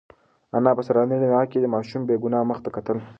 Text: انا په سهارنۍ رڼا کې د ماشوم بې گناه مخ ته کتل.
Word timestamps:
انا 0.55 0.71
په 0.77 0.81
سهارنۍ 0.87 1.17
رڼا 1.19 1.41
کې 1.51 1.57
د 1.61 1.65
ماشوم 1.75 2.01
بې 2.07 2.15
گناه 2.23 2.47
مخ 2.49 2.57
ته 2.65 2.69
کتل. 2.75 2.97